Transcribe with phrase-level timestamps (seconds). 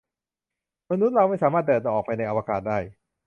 [0.89, 2.77] มนุษย์เราไม่สามารถเดินออกไปในอวกาศได้